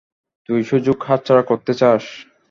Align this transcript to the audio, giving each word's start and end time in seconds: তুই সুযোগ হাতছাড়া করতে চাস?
তুই 0.49 0.61
সুযোগ 0.63 0.97
হাতছাড়া 1.07 1.43
করতে 1.43 1.71
চাস? 1.73 2.03